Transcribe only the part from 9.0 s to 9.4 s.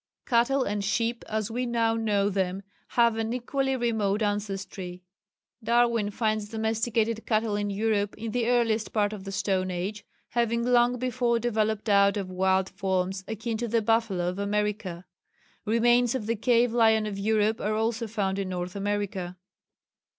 of the